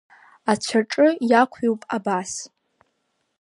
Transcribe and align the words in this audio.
Ацәаҿы 0.51 1.07
иақәҩуп 1.29 1.81
абас… 1.97 2.31